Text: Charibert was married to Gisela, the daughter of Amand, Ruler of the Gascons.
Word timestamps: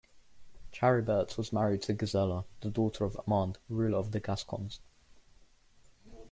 Charibert 0.71 1.37
was 1.37 1.53
married 1.53 1.83
to 1.83 1.93
Gisela, 1.93 2.45
the 2.61 2.71
daughter 2.71 3.05
of 3.05 3.21
Amand, 3.27 3.59
Ruler 3.69 3.99
of 3.99 4.11
the 4.13 4.19
Gascons. 4.19 4.79